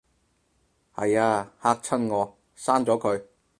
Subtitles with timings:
[0.95, 3.23] 係吖，嚇親我，刪咗佢